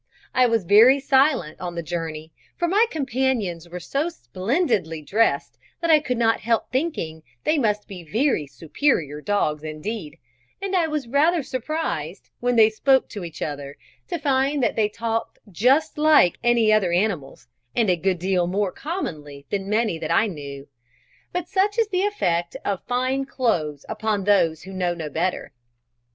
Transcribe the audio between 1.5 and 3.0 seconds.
on the journey, for my